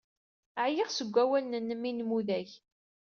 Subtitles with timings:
[0.65, 2.49] Ɛyiɣ seg wawalen-nnem inmudag.